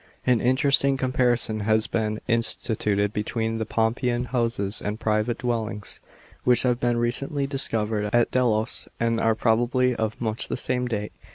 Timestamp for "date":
10.87-11.13